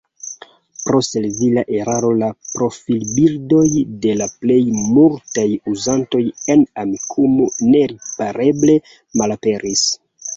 [0.85, 3.67] Pro servila eraro la profilbildoj
[4.05, 5.43] de la plej multaj
[5.73, 6.23] uzantoj
[6.55, 8.79] en Amikumu neripareble
[9.23, 9.85] malaperis.